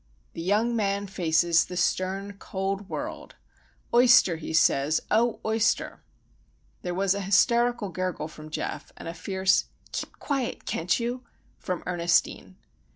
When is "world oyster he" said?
2.89-4.51